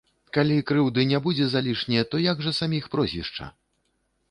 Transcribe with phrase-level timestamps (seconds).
[0.35, 3.53] Калі крыўды не будзе залішне, то як жа саміх прозвішча?